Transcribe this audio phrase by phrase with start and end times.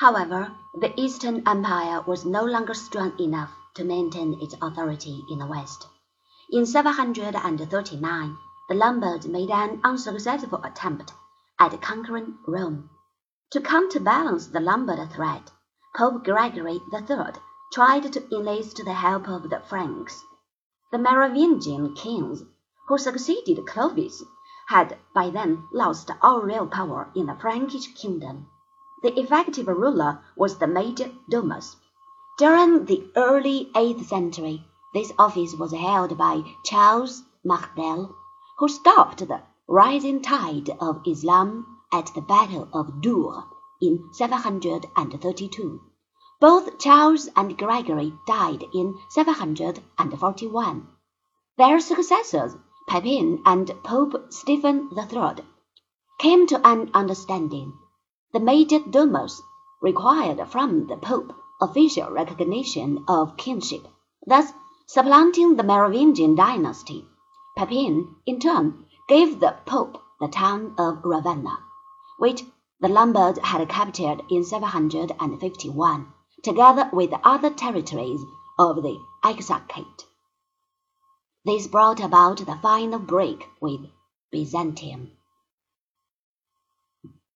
[0.00, 5.46] However, the Eastern Empire was no longer strong enough to maintain its authority in the
[5.46, 5.88] West.
[6.50, 8.38] In 739,
[8.68, 11.14] the Lombards made an unsuccessful attempt
[11.58, 12.90] at conquering Rome.
[13.50, 15.50] To counterbalance the Lombard threat,
[15.96, 17.32] Pope Gregory III
[17.72, 20.22] tried to enlist the help of the Franks.
[20.92, 22.44] The Merovingian kings
[22.86, 24.22] who succeeded Clovis
[24.68, 28.48] had by then lost all real power in the Frankish kingdom.
[29.00, 31.76] The effective ruler was the major domus.
[32.36, 38.16] During the early eighth century, this office was held by Charles Martel,
[38.58, 43.44] who stopped the rising tide of Islam at the Battle of Tours
[43.80, 45.80] in 732.
[46.40, 50.88] Both Charles and Gregory died in 741.
[51.56, 52.56] Their successors,
[52.88, 55.44] Pepin and Pope Stephen III,
[56.18, 57.78] came to an understanding
[58.32, 59.42] the major domus
[59.80, 63.88] required from the Pope official recognition of kingship,
[64.26, 64.52] thus
[64.86, 67.06] supplanting the Merovingian dynasty.
[67.56, 71.58] Pepin, in turn, gave the Pope the town of Ravenna,
[72.18, 72.44] which
[72.80, 78.20] the Lombards had captured in 751, together with other territories
[78.58, 80.04] of the Exarchate.
[81.44, 83.80] This brought about the final break with
[84.30, 85.12] Byzantium.